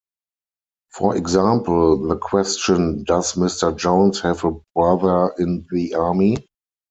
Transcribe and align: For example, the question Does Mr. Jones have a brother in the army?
For 0.97 1.15
example, 1.15 2.07
the 2.07 2.17
question 2.17 3.03
Does 3.03 3.33
Mr. 3.33 3.77
Jones 3.77 4.19
have 4.21 4.43
a 4.43 4.53
brother 4.73 5.35
in 5.37 5.67
the 5.69 5.93
army? 5.93 6.37